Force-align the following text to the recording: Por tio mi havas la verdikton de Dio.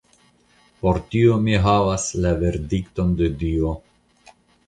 Por 0.83 0.99
tio 1.11 1.35
mi 1.47 1.57
havas 1.65 2.07
la 2.25 2.33
verdikton 2.41 3.13
de 3.19 3.31
Dio. 3.45 3.75